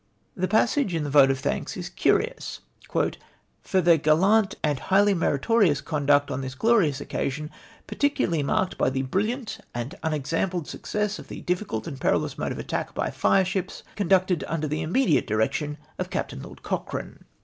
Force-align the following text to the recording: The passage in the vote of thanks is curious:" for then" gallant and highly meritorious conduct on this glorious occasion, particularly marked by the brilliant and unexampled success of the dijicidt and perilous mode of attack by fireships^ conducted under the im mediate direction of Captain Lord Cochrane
The 0.35 0.47
passage 0.47 0.95
in 0.95 1.03
the 1.03 1.11
vote 1.11 1.29
of 1.29 1.37
thanks 1.37 1.77
is 1.77 1.87
curious:" 1.87 2.61
for 3.69 3.81
then" 3.81 3.99
gallant 3.99 4.55
and 4.63 4.79
highly 4.79 5.13
meritorious 5.13 5.79
conduct 5.79 6.31
on 6.31 6.41
this 6.41 6.55
glorious 6.55 6.99
occasion, 6.99 7.51
particularly 7.85 8.41
marked 8.41 8.79
by 8.79 8.89
the 8.89 9.03
brilliant 9.03 9.59
and 9.75 9.93
unexampled 10.01 10.67
success 10.67 11.19
of 11.19 11.27
the 11.27 11.43
dijicidt 11.43 11.85
and 11.85 12.01
perilous 12.01 12.35
mode 12.35 12.51
of 12.51 12.57
attack 12.57 12.95
by 12.95 13.09
fireships^ 13.09 13.83
conducted 13.95 14.43
under 14.47 14.67
the 14.67 14.81
im 14.81 14.91
mediate 14.91 15.27
direction 15.27 15.77
of 15.99 16.09
Captain 16.09 16.41
Lord 16.41 16.63
Cochrane 16.63 17.25